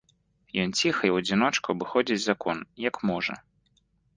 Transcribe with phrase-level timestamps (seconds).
[0.61, 2.57] Ён ціха і ў адзіночку абыходзіць закон,
[2.89, 3.33] як можа.